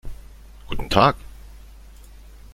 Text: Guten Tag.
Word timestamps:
Guten 0.65 0.89
Tag. 0.89 1.15